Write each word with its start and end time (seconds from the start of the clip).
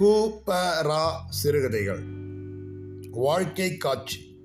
கூப்பரா 0.00 1.10
சிறுகதைகள் 1.28 2.02
வாழ்க்கை 3.10 3.76
காட்சி. 3.76 4.38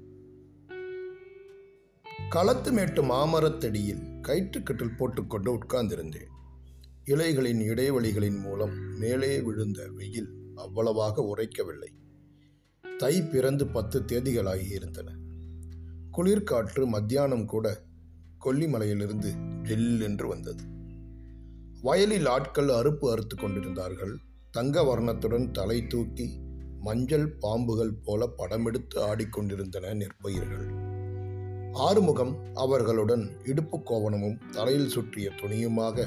களத்து 2.30 2.72
மேட்டு 2.72 3.04
மாமரத்தடியில் 3.04 4.22
கயிற்றுக்கட்டில் 4.22 4.98
போட்டுக்கொண்டு 4.98 5.54
உட்கார்ந்திருந்தேன். 5.54 6.32
இலைகளின் 7.06 7.60
இடைவெளிகளின் 7.60 8.40
மூலம் 8.40 8.98
மேலே 8.98 9.42
விழுந்த 9.42 9.88
வெயில் 9.88 10.30
அவ்வளவாக 10.56 11.34
உரைக்கவில்லை. 11.36 11.90
தை 12.98 13.22
பிறந்து 13.22 13.68
பத்து 13.68 14.00
தேதிகளாகி 14.00 14.72
இருந்தன. 14.72 15.16
குளிர்காற்று 16.18 16.88
மத்தியானம் 16.88 17.46
கூட 17.46 17.82
கொல்லிமலையிலிருந்து 18.46 19.34
ஜெல் 19.64 20.02
என்று 20.02 20.28
வந்தது. 20.28 20.64
வயலில் 21.82 22.26
ஆட்கள் 22.26 22.68
அறுப்பு 22.68 23.12
அறுத்து 23.12 23.36
கொண்டிருந்தார்கள். 23.36 24.20
தங்க 24.52 24.82
வர்ணத்துடன் 24.82 25.52
தலை 25.52 25.88
தூக்கி 25.88 26.40
மஞ்சள் 26.80 27.38
பாம்புகள் 27.42 27.94
போல 28.04 28.28
படமெடுத்து 28.38 28.98
ஆடிக்கொண்டிருந்தன 29.00 29.94
நெற்பயிர்கள். 29.94 30.66
ஆறுமுகம் 31.74 32.34
அவர்களுடன் 32.54 33.32
இடுப்பு 33.46 33.78
கோவணமும் 33.78 34.38
தலையில் 34.52 34.90
சுற்றிய 34.90 35.30
துணியுமாக 35.30 36.06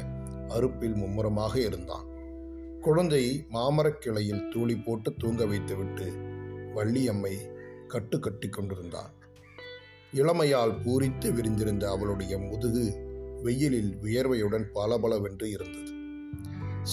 அறுப்பில் 0.48 0.94
மும்முரமாக 0.94 1.58
இருந்தான். 1.60 2.04
குழந்தையை 2.80 3.46
மாமரக் 3.48 4.00
கிளையில் 4.00 4.44
தூளி 4.54 4.84
போட்டு 4.84 5.14
தூங்க 5.14 5.46
வைத்துவிட்டு 5.46 6.08
வள்ளியம்மை 6.74 7.34
கட்டு 7.86 8.18
கட்டி 8.18 8.48
கொண்டிருந்தாள் 8.48 9.12
இளமையால் 10.12 10.76
பூரித்து 10.82 11.32
விரிந்திருந்த 11.32 11.90
அவளுடைய 11.90 12.38
முதுகு 12.38 12.84
வெயிலில் 13.42 13.96
வியர்வையுடன் 14.02 14.68
பளபளவென்று 14.72 15.50
இருந்தது. 15.50 15.90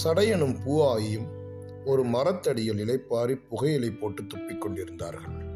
சடையனும் 0.04 0.56
பூவாயும் 0.64 1.40
ஒரு 1.84 2.04
மரத்தடியில் 2.04 2.78
இலைப்பாரி 2.78 3.40
புகையிலை 3.48 3.90
போட்டு 3.90 4.22
துப்பிக் 4.22 4.60
கொண்டிருந்தார்கள். 4.60 5.50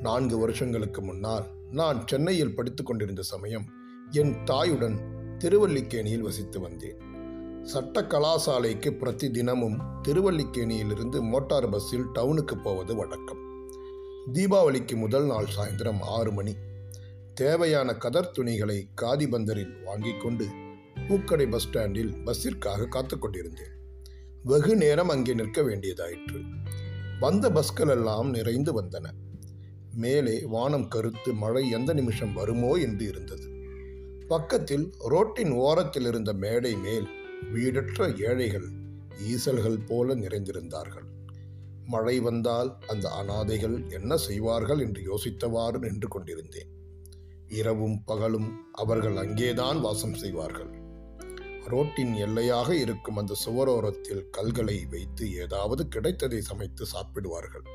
நான்கு 0.00 0.38
வருஷங்களுக்கு 0.38 1.02
முன்னால் 1.02 1.46
நான் 1.70 2.06
சென்னையில் 2.06 2.54
படித்துக் 2.54 2.86
கொண்டிருந்த 2.86 3.22
சமயம் 3.22 3.64
என் 4.10 4.36
தாயுடன் 4.44 4.96
திருவல்லிக்கேணியில் 5.38 6.20
வசித்து 6.20 6.60
வந்தேன். 6.60 7.06
சட்ட 7.62 8.02
கலாசாலைக்கு 8.02 8.90
பிரதி 8.90 9.30
தினமும் 9.30 9.78
திருவல்லிக்கேணியிலிருந்து 10.08 11.20
மோட்டார் 11.20 11.68
பஸ்ஸில் 11.68 12.06
டவுனுக்கு 12.12 12.56
போவது 12.56 12.96
வழக்கம். 12.96 13.70
தீபாவளிக்கு 14.32 14.96
முதல் 14.96 15.24
நாள் 15.24 15.46
சாயந்தரம் 15.56 16.00
ஆறு 16.00 16.32
மணி. 16.32 16.54
தேவையான 17.34 17.94
கதர் 17.94 18.30
துணிகளை 18.30 18.88
காதிபந்தரில் 19.00 19.84
வாங்கிக் 19.84 20.20
கொண்டு 20.20 20.46
பூக்கடை 21.08 21.50
பஸ் 21.50 21.66
ஸ்டாண்டில் 21.66 22.14
பஸ்ஸிற்காக 22.24 22.86
காத்து 22.86 23.18
கொண்டிருந்தேன். 23.18 23.76
வெகு 24.44 24.76
நேரம் 24.76 25.08
அங்கே 25.08 25.34
நிற்க 25.34 25.62
வேண்டியதாயிற்று. 25.62 26.42
வந்த 27.20 27.50
பஸ்கள் 27.50 27.88
எல்லாம் 27.88 28.30
நிறைந்து 28.30 28.82
வந்தன. 28.82 29.10
மேலே 29.94 30.40
வானம் 30.46 30.88
கருத்து 30.88 31.32
மழை 31.32 31.70
எந்த 31.70 31.92
நிமிஷம் 31.92 32.32
வருமோ 32.32 32.74
என்று 32.74 33.06
இருந்தது. 33.06 33.50
பக்கத்தில் 34.28 34.94
ரோட்டின் 34.98 35.50
ஓரத்தில் 35.50 36.04
இருந்த 36.04 36.32
மேடை 36.32 36.76
மேல் 36.76 37.08
வீடற்ற 37.52 38.08
ஏழைகள் 38.08 38.68
ஈசல்கள் 39.28 39.86
போல 39.86 40.14
நிறைந்திருந்தார்கள். 40.14 41.06
மழை 41.84 42.20
வந்தால் 42.20 42.76
அந்த 42.86 43.08
அனாதைகள் 43.08 43.90
என்ன 43.90 44.16
செய்வார்கள் 44.16 44.78
என்று 44.78 45.02
யோசித்தவாறு 45.02 45.78
நின்று 45.78 46.08
கொண்டிருந்தேன். 46.08 46.68
இரவும் 47.48 48.04
பகலும் 48.04 48.66
அவர்கள் 48.72 49.16
அங்கேதான் 49.16 49.80
வாசம் 49.80 50.14
செய்வார்கள். 50.14 50.86
ரோட்டின் 51.68 52.14
எல்லையாக 52.14 52.74
இருக்கும் 52.74 53.16
அந்த 53.16 53.34
சுவரோரத்தில் 53.44 54.30
கல்களை 54.30 54.86
வைத்து 54.90 55.34
ஏதாவது 55.34 55.88
கிடைத்ததை 55.88 56.40
சமைத்து 56.40 56.86
சாப்பிடுவார்கள். 56.86 57.66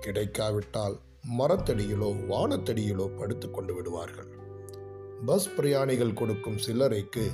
கிடைக்காவிட்டால் 0.00 0.96
மரத்தடியிலோ 1.38 2.08
வானத்தடியிலோ 2.30 3.16
படுத்து 3.16 3.50
கொண்டு 3.50 3.74
விடுவார்கள். 3.74 4.30
பஸ் 5.26 5.54
பிரயாணிகள் 5.56 6.12
கொடுக்கும் 6.12 6.58
சில்லறைக்கு 6.66 7.24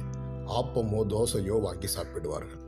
ஆப்பமோ 0.46 1.00
தோசையோ 1.06 1.60
வாங்கி 1.60 1.86
சாப்பிடுவார்கள். 1.86 2.62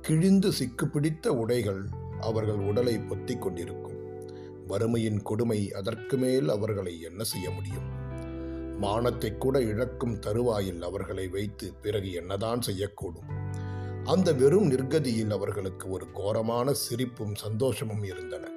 கிழிந்து 0.00 0.52
சிக்கு 0.52 0.84
பிடித்த 0.84 1.32
உடைகள் 1.32 1.82
அவர்கள் 2.20 2.60
உடலை 2.60 2.94
பொத்தி 3.10 3.38
கொண்டிருக்கும். 3.38 3.98
வறுமையின் 4.66 5.22
கொடுமை 5.22 5.72
அதற்கு 5.72 6.16
மேல் 6.16 6.48
அவர்களை 6.48 7.00
என்ன 7.00 7.22
செய்ய 7.24 7.50
முடியும்? 7.50 7.88
மானத்தை 8.78 9.38
கூட 9.38 9.60
இழக்கும் 9.60 10.18
தருவாயில் 10.18 10.82
அவர்களை 10.82 11.28
வைத்து 11.28 11.72
பிறகு 11.74 12.12
என்னதான் 12.12 12.60
செய்யக்கூடும்? 12.60 13.30
அந்த 14.04 14.32
வெறும் 14.32 14.70
நிர்கதியில் 14.70 15.30
அவர்களுக்கு 15.30 15.90
ஒரு 15.90 16.06
கோரமான 16.12 16.72
சிரிப்பும் 16.72 17.34
சந்தோஷமும் 17.34 18.02
இருந்தன. 18.02 18.48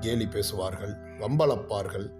கேலி 0.00 0.26
பேசுவார்கள் 0.26 0.92
வம்பளப்பார்கள் 1.18 2.10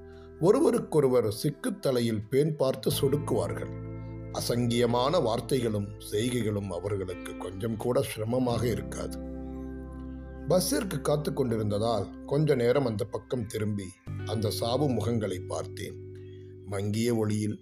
ஒருவருக்கொருவர் 0.41 1.29
சிக்குத்தலையில் 1.43 2.23
பேன் 2.31 2.57
பார்த்து 2.57 2.91
சொடுக்குவார்கள். 2.91 3.87
அசங்கியமான 4.33 5.19
வார்த்தைகளும் 5.19 5.89
செய்கைகளும் 6.13 6.69
அவர்களுக்கு 6.69 7.37
கொஞ்சம் 7.37 7.77
கூட 7.77 8.03
சிரமமாக 8.03 8.67
இருக்காது. 8.67 9.19
பஸ்ஸிற்கு 10.49 11.01
காத்து 11.01 11.33
கொண்டிருந்ததால் 11.33 12.25
கொஞ்ச 12.25 12.55
நேரம் 12.55 12.87
அந்த 12.87 13.05
பக்கம் 13.05 13.47
திரும்பி 13.47 13.89
அந்த 14.25 14.51
சாவு 14.51 14.89
முகங்களை 14.89 15.47
பார்த்தேன். 15.47 16.08
மங்கிய 16.69 17.15
ஒளியில். 17.15 17.59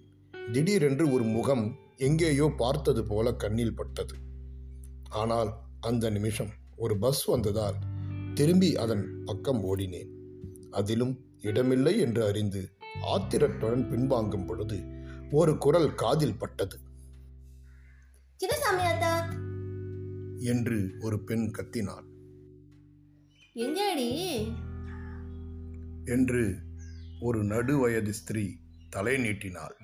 திடீரென்று 0.53 1.11
ஒரு 1.11 1.23
முகம் 1.23 1.75
எங்கேயோ 1.97 2.53
பார்த்தது 2.57 3.03
போல 3.05 3.33
கண்ணில் 3.33 3.75
பட்டது. 3.75 4.15
ஆனால் 5.09 5.51
அந்த 5.79 6.09
நிமிஷம் 6.09 6.49
ஒரு 6.75 6.97
பஸ் 6.97 7.23
வந்ததால் 7.25 7.75
திரும்பி 8.33 8.75
அதன் 8.75 9.21
பக்கம் 9.25 9.61
ஓடினேன். 9.63 10.11
அதிலும் 10.71 11.15
இடமில்லை 11.41 11.99
என்று 11.99 12.25
அறிந்து 12.25 12.69
ஆத்திரத்துடன் 13.01 13.85
பின்வாங்கும் 13.91 14.45
பொழுது 14.45 14.77
ஒரு 15.31 15.57
குரல் 15.57 15.95
காதில் 15.95 16.37
பட்டது. 16.37 16.77
என்று 20.37 20.95
ஒரு 20.99 21.23
பெண் 21.23 21.51
கத்தினாள். 21.57 22.05
என்று 26.05 26.57
ஒரு 27.19 27.43
நடுவயது 27.45 28.09
ஸ்திரீ 28.09 28.45
தலை 28.89 29.17
நீட்டினாள். 29.17 29.77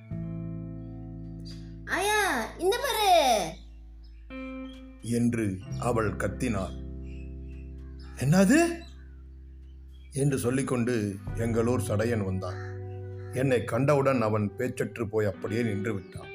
ஆயா 1.85 2.45
இந்த 2.57 2.77
பாரு. 2.77 3.49
என்று 5.01 5.59
அவள் 5.79 6.11
கத்தினாள். 6.11 6.75
என்னது? 8.17 8.67
என்று 10.11 10.37
சொல்லிக்கொண்டு 10.37 11.15
எங்களூர் 11.35 11.87
சடையன் 11.87 12.25
வந்தான். 12.25 12.71
என்னை 13.33 13.63
கண்டவுடன் 13.63 14.21
அவன் 14.21 14.51
பேச்சற்று 14.57 15.05
போய் 15.09 15.25
அப்படியே 15.25 15.63
நின்று 15.63 15.93
விட்டான் 15.93 16.31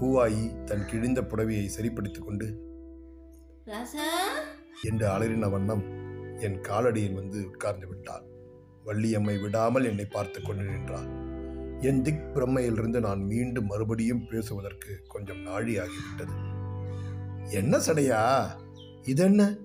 பூவாயி 0.00 0.64
தன் 0.64 0.86
கிழிந்த 0.86 1.20
புடவையை 1.20 1.66
சரிப்படுத்திக் 1.66 2.24
கொண்டு 2.24 2.68
என்று 4.82 5.06
அலறின 5.06 5.50
வண்ணம் 5.50 5.82
என் 6.38 6.60
காலடியில் 6.60 7.14
வந்து 7.14 7.46
உட்கார்ந்து 7.46 7.88
விட்டாள். 7.88 8.24
வள்ளியம்மை 8.84 9.40
விடாமல் 9.40 9.84
என்னை 9.84 10.04
பார்த்து 10.04 10.42
கொண்டு 10.42 10.64
நின்றாள். 10.64 11.19
என் 11.80 12.02
திக் 12.02 12.30
பிரம்மையிலிருந்து 12.34 13.00
நான் 13.00 13.20
மீண்டும் 13.20 13.66
மறுபடியும் 13.66 14.26
பேசுவதற்கு 14.28 15.02
கொஞ்சம் 15.08 15.40
நாழி 15.40 15.78
ஆகிவிட்டது 15.78 16.48
என்ன 17.50 17.76
சடையா? 17.76 18.50
இதென்ன? 19.04 19.56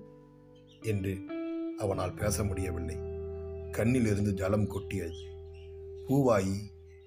என்று 0.82 1.18
அவனால் 1.78 2.14
பேச 2.14 2.44
முடியவில்லை. 2.44 2.96
கண்ணிலிருந்து 3.72 4.32
ஜலம் 4.32 4.68
கொட்டியது. 4.68 5.16
பூவாயி 6.08 6.54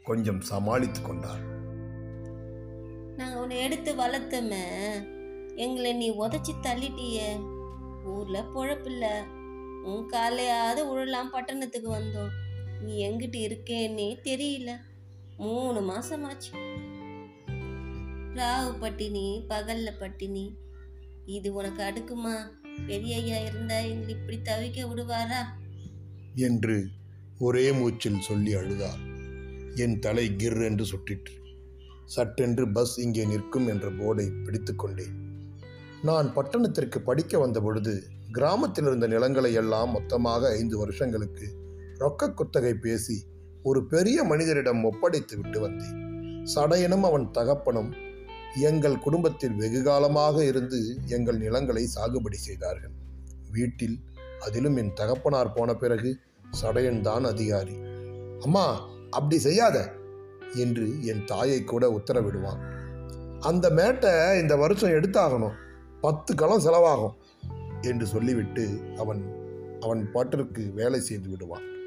கொஞ்சம் 0.04 0.42
சமாளித்து 0.42 1.02
கொண்டார் 1.02 1.58
நாங்கள் 3.16 3.42
உன்னை 3.42 3.64
எடுத்து 3.64 3.96
வளர்த்தோமே 3.96 4.64
எங்களை 5.56 5.94
நீ 5.94 6.12
உதைச்சி 6.12 6.54
தள்ளிட்டியே. 6.62 7.44
ஊர்ல 8.06 8.42
பொழப்பில்ல. 8.42 9.24
உன் 9.84 10.10
காலையாவது 10.10 10.80
உழலாம் 10.80 11.32
பட்டணத்துக்கு 11.32 11.96
வந்தோம். 11.96 12.30
நீ 12.82 13.10
எங்கிட்ட 13.10 13.40
இருக்கேன்னே 13.48 14.18
தெரியல. 14.24 14.88
மூணு 15.40 15.80
மாசமாச்சு 15.80 16.52
ராவு 18.36 18.80
பட்டினி 18.80 19.46
பகல்ல 19.50 19.90
பட்டினி 20.00 20.58
இது 21.26 21.54
உனக்கு 21.54 21.84
அடுக்குமா? 21.84 22.36
பெரிய 22.88 23.16
ஐயா 23.16 23.38
இருந்தா 23.38 23.78
எங்களை 23.80 24.16
இப்படி 24.16 24.38
தவிக்க 24.38 24.88
விடுவாரா? 24.90 25.42
என்று 26.36 26.88
ஒரே 27.40 27.72
மூச்சில் 27.72 28.20
சொல்லி 28.20 28.54
அழுதாள். 28.54 29.02
என் 29.76 30.00
தலை 30.00 30.30
கிர் 30.38 30.66
என்று 30.66 30.86
சுட்டிற்று. 30.86 31.36
சட்டென்று 32.06 32.72
பஸ் 32.72 33.00
இங்கே 33.00 33.26
நிற்கும் 33.26 33.68
என்ற 33.68 33.90
போர்டை 33.90 34.28
பிடித்துக்கொண்டேன் 34.46 35.18
நான் 36.02 36.34
பட்டணத்திற்கு 36.34 37.00
படிக்க 37.00 37.40
வந்த 37.40 37.62
பொழுது 37.62 38.04
கிராமத்தில் 38.32 38.86
இருந்த 38.86 39.08
நிலங்களை 39.08 39.54
எல்லாம் 39.54 39.90
மொத்தமாக 39.90 40.50
ஐந்து 40.50 40.78
வருஷங்களுக்கு 40.78 41.48
ரொக்க 41.98 42.34
குத்தகை 42.34 42.74
பேசி 42.74 43.26
ஒரு 43.64 43.86
பெரிய 43.86 44.24
மனிதரிடம் 44.24 44.84
ஒப்படைத்து 44.84 45.38
விட்டு 45.38 45.60
வந்தேன். 45.60 45.98
சடையனும் 46.56 47.04
அவன் 47.04 47.32
தகப்பனும் 47.32 47.94
எங்கள் 48.62 48.98
குடும்பத்தில் 48.98 49.56
வெகு 49.56 49.84
காலமாக 49.84 50.46
இருந்து 50.46 50.98
எங்கள் 51.08 51.38
நிலங்களை 51.38 51.88
சாகுபடி 51.96 52.36
செய்தார்கள். 52.36 52.92
வீட்டில் 53.52 54.00
அதிலும் 54.40 54.76
என் 54.76 54.94
தகப்பனார் 54.94 55.54
போன 55.54 55.76
பிறகு 55.76 56.20
சடையன் 56.62 57.02
தான் 57.02 57.24
அதிகாரி. 57.24 57.76
அம்மா 58.40 58.90
அப்படி 59.10 59.40
செய்யாத 59.40 59.94
என்று 60.56 61.04
என் 61.04 61.26
தாயை 61.26 61.64
கூட 61.64 61.90
உத்தரவிடுவான். 61.90 62.62
அந்த 63.40 63.70
மேட்டை 63.70 64.42
இந்த 64.42 64.56
வருஷம் 64.56 64.90
எடுத்தாகணும். 64.90 65.58
பத்து 66.02 66.36
களம் 66.36 66.66
செலவாகும் 66.66 67.16
என்று 67.82 68.06
சொல்லிவிட்டு 68.06 68.70
அவன் 68.98 69.38
அவன் 69.80 70.10
பாட்டிற்கு 70.14 70.74
வேலை 70.74 71.00
செய்து 71.00 71.30
விடுவான். 71.30 71.79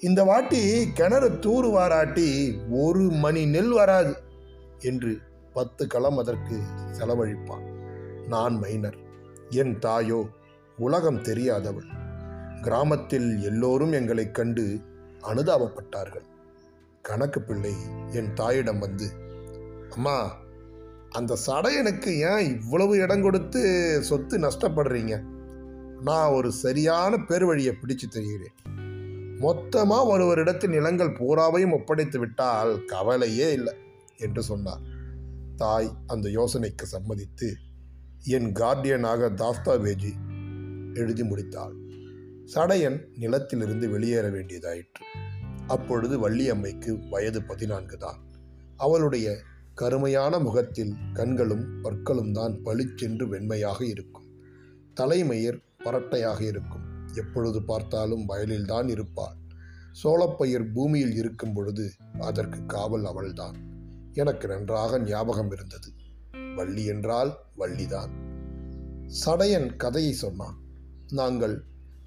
இந்த 0.00 0.24
வாட்டி 0.24 0.92
கிணறு 0.92 1.38
தூறு 1.38 1.70
வாராட்டி 1.70 2.58
ஒரு 2.70 2.98
மணி 2.98 3.46
நெல் 3.46 3.72
வராது 3.72 4.16
என்று 4.78 5.18
பத்து 5.52 5.86
களம் 5.86 6.18
அதற்கு 6.18 6.60
செலவழிப்பான். 6.98 7.62
நான் 8.28 8.58
மைனர் 8.58 8.96
என் 9.50 9.78
தாயோ 9.78 10.26
உலகம் 10.78 11.22
தெரியாதவள். 11.22 11.86
கிராமத்தில் 12.62 13.42
எல்லோரும் 13.42 13.92
எங்களைக் 13.92 14.34
கண்டு 14.34 14.80
அனுதாபப்பட்டார்கள். 15.22 16.26
கணக்கு 17.02 17.42
பிள்ளை 17.42 17.72
என் 18.12 18.32
தாயிடம் 18.32 18.78
வந்து 18.78 19.08
அம்மா 19.90 20.36
அந்த 21.10 21.36
சடையனுக்கு 21.46 22.38
ஏன் 22.38 22.60
இவ்வளவு 22.60 22.98
இடம் 22.98 23.22
கொடுத்து 23.22 23.60
சொத்து 24.02 24.38
நஷ்டப்படுறீங்க? 24.38 25.22
நான் 26.00 26.30
ஒரு 26.30 26.52
சரியான 26.52 27.16
பெருவழியை 27.16 27.72
பிடிச்சு 27.72 28.14
தெரிகிறேன். 28.14 28.75
மொத்தமாக 29.38 30.18
ஒருவரிடத்தில் 30.18 30.68
நிலங்கள் 30.68 31.12
பூராவையும் 31.12 31.72
ஒப்படைத்து 31.72 32.18
விட்டால் 32.18 32.84
கவலையே 32.84 33.52
இல்லை 33.52 33.74
என்று 34.16 34.42
சொன்னார். 34.42 34.80
தாய் 35.56 35.92
அந்த 36.06 36.28
யோசனைக்கு 36.28 36.86
சம்மதித்து 36.86 37.56
என் 38.24 38.52
கார்டியனாக 38.52 39.30
தாஸ்தாவேஜி 39.30 40.12
எழுதி 40.94 41.22
முடித்தாள். 41.22 41.74
சடையன் 42.54 43.04
நிலத்திலிருந்து 43.20 43.90
வெளியேற 43.90 44.30
வேண்டியதாயிற்று. 44.30 45.04
அப்பொழுது 45.66 46.30
வள்ளியம்மைக்கு 46.30 47.08
வயது 47.10 47.42
பதினான்கு 47.42 47.96
தான். 47.96 48.20
அவளுடைய 48.76 49.36
கருமையான 49.74 50.38
முகத்தில் 50.38 50.94
கண்களும் 51.12 51.80
பற்களும் 51.82 52.32
தான் 52.32 52.62
பளிச்சென்று 52.62 53.26
வெண்மையாக 53.26 53.82
இருக்கும். 53.88 54.26
தலைமயிர் 54.94 55.62
பரட்டையாக 55.84 56.44
இருக்கும். 56.44 56.85
எப்பொழுது 57.16 57.62
பார்த்தாலும் 57.62 58.28
வயலில்தான் 58.28 58.88
இருப்பாள். 58.88 59.34
சோளப்பயிர் 59.92 60.72
பூமியில் 60.72 61.14
இருக்கும் 61.14 61.52
பொழுது 61.52 61.92
அதற்கு 62.18 62.66
காவல் 62.66 63.04
அவள்தான். 63.04 63.56
எனக்கு 64.12 64.48
நன்றாக 64.48 65.00
ஞாபகம் 65.00 65.50
இருந்தது. 65.50 65.92
வள்ளி 66.56 66.84
என்றால் 66.84 67.36
வள்ளிதான். 67.58 68.10
சடையன் 69.26 69.76
கதையை 69.76 70.12
சொன்னான். 70.12 70.58
நாங்கள் 71.08 71.64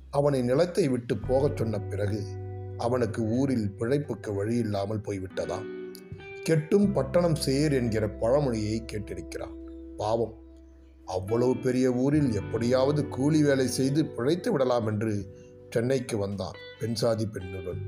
அவனை 0.09 0.41
நிலத்தை 0.41 0.87
விட்டு 0.87 1.17
போகச் 1.17 1.57
சொன்ன 1.57 1.79
பிறகு 1.79 2.23
அவனுக்கு 2.77 3.23
ஊரில் 3.23 3.71
பிழைப்புக்கு 3.79 4.35
வழி 4.35 4.57
இல்லாமல் 4.57 5.01
போய்விட்டதாம். 5.01 5.65
கெட்டும் 6.43 6.91
பட்டணம் 6.91 7.35
சேர் 7.35 7.71
என்கிற 7.71 8.09
பழமொழியை 8.09 8.83
கேட்டிருக்கிறான். 8.91 9.55
பாவம். 9.97 10.33
அவ்வளவு 11.15 11.53
பெரிய 11.57 11.91
ஊரில் 11.91 12.31
எப்படியாவது 12.33 13.01
கூலி 13.07 13.43
வேலை 13.43 13.67
செய்து 13.67 14.05
பிழைத்து 14.05 14.51
விடலாம் 14.51 14.87
என்று 14.87 15.13
சென்னைக்கு 15.69 16.17
வந்தான் 16.17 16.57
பெண்சாதி 16.79 17.25
பெண்ணுடன். 17.33 17.81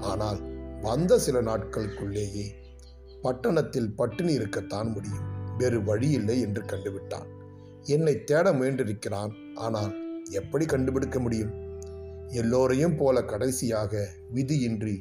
ஆனால் 0.00 0.40
வந்த 0.80 1.18
சில 1.18 1.40
நாட்களுக்குள்ளேயே 1.40 2.46
பட்டணத்தில் 3.22 3.94
பட்டினி 3.94 4.32
இருக்கத்தான் 4.32 4.88
முடியும். 4.88 5.28
வேறு 5.58 5.78
வழி 5.84 6.10
இல்லை 6.10 6.40
என்று 6.40 6.62
கண்டுவிட்டான். 6.62 7.28
என்னை 7.84 8.24
தேட 8.24 8.52
முயன்றிருக்கிறான். 8.52 9.32
ஆனால் 9.54 9.92
எப்படி 10.30 10.64
கண்டுபிடிக்க 10.64 11.18
முடியும்? 11.20 11.52
எல்லோரையும் 12.32 12.96
போல 12.96 13.22
கடைசியாக 13.22 14.08
விதியின்றி 14.34 14.96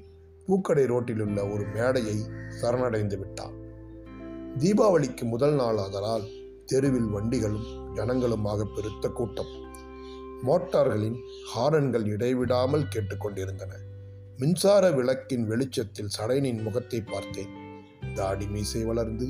பூக்கடை 0.48 0.86
ரோட்டில் 0.86 1.22
உள்ள 1.22 1.40
ஒரு 1.48 1.66
மேடையை 1.66 2.18
சரணடைந்து 2.62 3.18
விட்டான். 3.20 3.56
தீபாவளிக்கு 4.58 5.24
முதல் 5.24 5.56
நாள் 5.56 5.78
ஆதலால் 5.78 6.26
தெருவில் 6.66 7.10
வண்டிகளும் 7.10 7.68
ஜனங்களுமாக 7.96 8.66
பெருத்த 8.76 9.10
கூட்டம். 9.10 9.52
மோட்டார்களின் 10.42 11.18
ஹாரன்கள் 11.56 12.06
இடைவிடாமல் 12.06 12.88
கேட்டுக்கொண்டிருந்தன. 12.88 13.72
மின்சார 14.38 14.92
விளக்கின் 14.92 15.46
வெளிச்சத்தில் 15.48 16.14
சடையனின் 16.18 16.62
முகத்தை 16.62 17.02
பார்த்தேன். 17.02 17.54
தாடி 18.16 18.48
மீசை 18.48 18.84
வளர்ந்து 18.84 19.28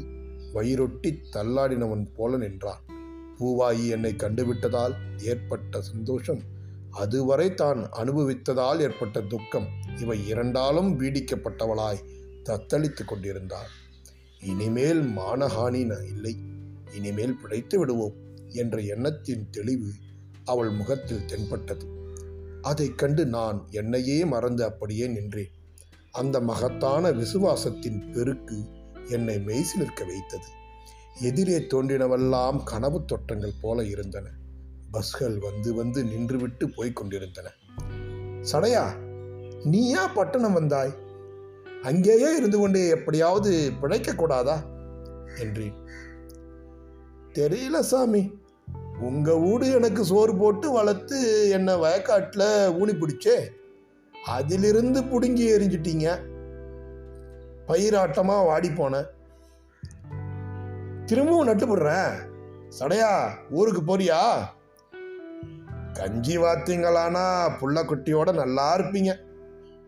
வயிறொட்டி 0.54 1.12
தள்ளாடினவன் 1.32 2.08
போல 2.16 2.38
நின்றான். 2.38 2.82
பூவாயி 3.40 3.88
என்னை 3.88 4.14
கண்டுவிட்டதால் 4.14 4.96
ஏற்பட்ட 5.24 5.82
சந்தோஷம் 5.82 6.42
அதுவரை 6.90 7.54
தான் 7.54 7.90
அனுபவித்ததால் 7.92 8.80
ஏற்பட்ட 8.80 9.22
துக்கம் 9.22 9.68
இவை 9.98 10.28
இரண்டாலும் 10.28 11.00
பீடிக்கப்பட்டவளாய் 11.00 12.04
தத்தளித்துக் 12.44 13.08
கொண்டிருந்தாள். 13.08 13.72
இனிமேல் 14.40 15.04
மானஹானி 15.18 15.82
இல்லை. 16.08 16.36
இனிமேல் 16.96 17.36
பிழைத்து 17.36 17.80
விடுவோம் 17.80 18.14
என்ற 18.48 18.78
எண்ணத்தின் 18.78 19.50
தெளிவு 19.50 19.92
அவள் 20.46 20.70
முகத்தில் 20.70 21.26
தென்பட்டது. 21.26 21.88
அதைக் 22.62 22.98
கண்டு 22.98 23.26
நான் 23.26 23.68
என்னையே 23.70 24.26
மறந்து 24.26 24.64
அப்படியே 24.64 25.08
நின்றேன். 25.08 25.52
அந்த 26.12 26.40
மகத்தான 26.40 27.12
விசுவாசத்தின் 27.12 28.12
பெருக்கு 28.12 28.64
என்னை 29.08 29.36
மெய்சிலிருக்க 29.36 30.06
வைத்தது. 30.08 30.48
எதிரே 31.22 31.58
தோன்றினவெல்லாம் 31.58 32.64
கனவு 32.64 33.06
தோட்டங்கள் 33.06 33.54
போல 33.62 33.86
இருந்தன. 33.86 34.30
பஸ்கள் 34.92 35.40
வந்து 35.40 35.74
வந்து 35.74 36.04
நின்றுவிட்டு 36.04 36.74
போய்க் 36.76 36.96
கொண்டிருந்தன. 36.96 37.52
சடையா 38.52 38.92
நீயா 39.64 40.08
பட்டணம் 40.08 40.54
வந்தாய்? 40.54 40.94
அங்கேயே 41.84 42.36
இருந்து 42.36 42.58
கொண்டு 42.58 42.88
எப்படியாவது 42.88 43.72
பிழைக்க 43.82 44.16
கூடாதா? 44.16 44.66
என்றேன். 45.40 45.74
தெரியல 47.38 47.80
சாமி. 47.80 48.22
உங்கள் 49.08 49.42
வீடு 49.44 49.68
எனக்கு 49.72 50.02
சோறு 50.06 50.34
போட்டு 50.36 50.68
வளர்த்து 50.72 51.18
என்னை 51.50 51.74
வயக்காட்டில் 51.74 52.50
ஊனி 52.80 52.94
பிடிச்சே. 53.00 53.38
அதிலிருந்து 54.34 55.00
பிடுங்கி 55.04 55.46
எரிஞ்சிட்டீங்க 55.54 56.08
பயிராட்டமாக 57.68 58.48
வாடி 58.50 58.70
போனேன் 58.70 59.10
திரும்பவும் 61.06 61.48
நட்டுப்படுறேன் 61.48 62.14
சடையா 62.80 63.12
ஊருக்கு 63.50 63.82
போறியா? 63.82 64.20
கஞ்சி 65.94 66.36
வாத்தீங்களானா 66.38 67.26
புள்ள 67.60 67.78
குட்டியோட 67.90 68.30
நல்லா 68.34 68.68
இருப்பீங்க 68.78 69.12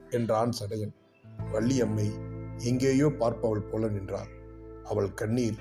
என்றான் 0.10 0.58
சடையன். 0.60 0.94
வள்ளியம்மை 1.54 2.08
எங்கேயோ 2.58 3.08
பார்ப்பவள் 3.20 3.70
போல 3.72 3.88
நின்றாள். 3.88 4.30
அவள் 4.84 5.10
கண்ணீர் 5.14 5.58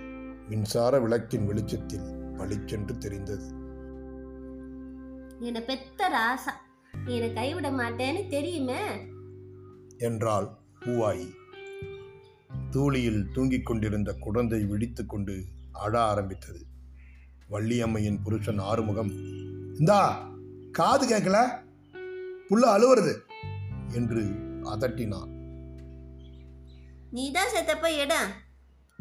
மின்சார 0.48 1.00
விளக்கின் 1.00 1.46
வெளிச்சத்தில் 1.46 2.14
பளிச்சென்று 2.36 2.98
தெரிந்தது. 2.98 3.44
என்னை 5.38 5.62
பெத்த 5.66 6.08
ராசா 6.08 6.50
என்னை 7.06 7.32
கைவிட 7.32 7.70
மாட்டேன்னு 7.70 8.28
தெரியுமே? 8.28 8.80
என்றாள் 9.98 10.48
பூவாயி. 10.80 11.28
தூளியில் 12.70 13.32
தூங்கிக் 13.32 13.66
கொண்டிருந்த 13.66 14.14
குழந்தை 14.14 14.64
விழித்துக் 14.64 15.08
கொண்டு 15.08 15.44
அழ 15.72 16.00
ஆரம்பித்தது. 16.00 16.66
வள்ளியம்மையின் 17.48 18.22
புருஷன் 18.22 18.58
ஆறுமுகம் 18.58 19.10
இந்தா 19.74 20.30
காது 20.72 21.08
கேட்கல? 21.08 21.48
புள்ள 22.50 22.64
அழுவுறது? 22.64 23.18
என்று 23.94 24.22
அதட்டினான். 24.62 25.28
நீ 27.10 27.32
தான் 27.32 27.52
செத்தப்ப 27.54 27.98
இடம். 27.98 28.30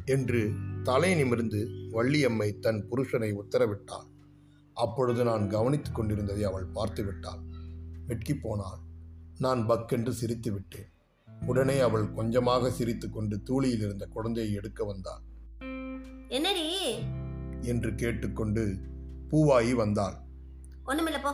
என்று 0.06 0.54
தலை 0.84 1.16
நிமிர்ந்து 1.16 1.68
வள்ளியம்மை 1.92 2.60
தன் 2.60 2.88
புருஷனை 2.92 3.36
உத்தரவிட்டாள். 3.36 4.08
அப்பொழுது 4.74 5.24
நான் 5.24 5.50
கவனித்துக் 5.50 5.96
கொண்டிருந்ததை 5.96 6.44
அவள் 6.44 6.66
பார்த்து 6.66 7.04
விட்டாள் 7.04 7.40
வெட்கி 8.08 8.36
போனாள். 8.36 8.78
நான் 9.38 9.70
பக்கென்று 9.70 10.10
சிரித்து 10.10 10.52
விட்டேன். 10.52 10.88
உடனே 11.46 11.80
அவள் 11.80 12.14
கொஞ்சமாக 12.14 12.72
சிரித்துக்கொண்டு 12.72 13.40
தூளியில் 13.44 13.78
இருந்த 13.78 14.06
குழந்தையை 14.06 14.54
எடுக்க 14.54 14.84
வந்தாள். 14.84 15.22
என்னடி? 16.28 16.74
என்று 17.62 17.96
கேட்டுக்கொண்டு 17.96 18.78
பூவாயி 19.32 19.74
வந்தாள். 19.74 20.14
ஒண்ணுமில்ல 20.86 21.22
போ. 21.22 21.32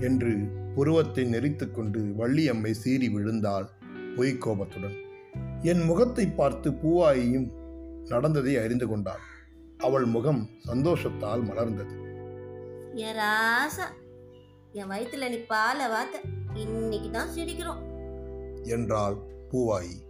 என்று 0.00 0.48
புருவத்தை 0.74 1.24
நெறித்துக்கொண்டு 1.24 2.14
வள்ளியம்மை 2.18 2.70
சீறி 2.70 3.08
விழுந்தாள் 3.08 3.68
பொய்க் 4.16 4.40
கோபத்துடன். 4.40 4.96
என் 5.62 5.80
முகத்தை 5.80 6.26
பார்த்து 6.26 6.70
பூவாயியும் 6.70 7.58
நடந்ததை 8.06 8.56
அறிந்து 8.56 8.88
கொண்டாள். 8.88 9.20
அவள் 9.78 10.04
முகம் 10.04 10.48
சந்தோஷத்தால் 10.66 11.44
மலர்ந்தது. 11.44 12.08
என் 12.94 13.16
ராசா 13.16 13.84
என் 14.72 14.90
வயித்துல 14.90 15.28
நீ 15.28 15.36
பாலை 15.36 15.86
வாத்த 15.86 16.28
இன்னைக்கு 16.54 17.10
தான் 17.10 17.28
சிரிக்கிறோம். 17.28 17.88
என்றாள் 18.62 19.16
பூவாயி. 19.50 20.08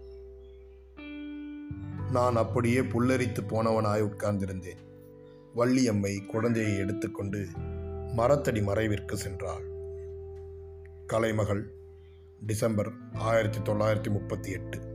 நான் 2.10 2.36
அப்படியே 2.36 2.80
புல்லரித்து 2.80 3.40
போனவனாய் 3.40 4.02
உட்கார்ந்திருந்தேன். 4.02 4.88
வள்ளியம்மை 5.56 6.26
குழந்தையை 6.26 6.78
எடுத்துக்கொண்டு 6.78 7.46
மரத்தடி 8.16 8.60
மறைவிற்கு 8.60 9.16
சென்றாள். 9.26 9.68
கலைமகள் 11.06 11.74
டிசம்பர் 12.46 12.92
ஆயிரத்தி 13.14 13.58
தொள்ளாயிரத்தி 13.58 14.10
முப்பத்தி 14.10 14.50
எட்டு. 14.50 14.89